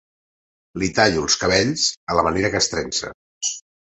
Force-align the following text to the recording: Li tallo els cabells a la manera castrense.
Li 0.83 0.87
tallo 0.99 1.25
els 1.25 1.35
cabells 1.43 1.85
a 2.13 2.17
la 2.19 2.23
manera 2.29 2.53
castrense. 2.57 3.13